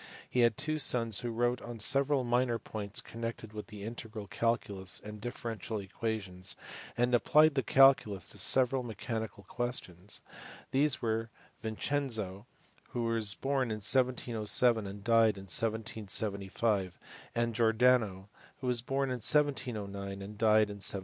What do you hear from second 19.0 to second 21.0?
in 1709 and died in 1790.